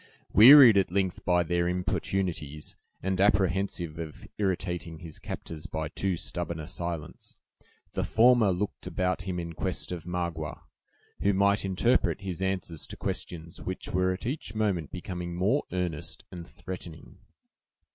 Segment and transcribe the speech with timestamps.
[0.33, 6.59] Wearied at length by their importunities, and apprehensive of irritating his captors by too stubborn
[6.59, 7.37] a silence,
[7.93, 10.61] the former looked about him in quest of Magua,
[11.21, 16.23] who might interpret his answers to questions which were at each moment becoming more earnest
[16.31, 17.19] and threatening.